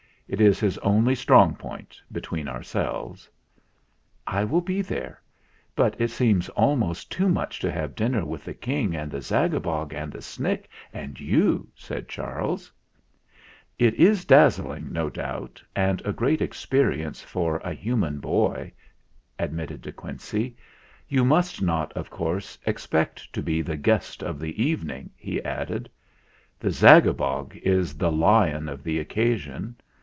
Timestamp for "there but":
4.81-5.99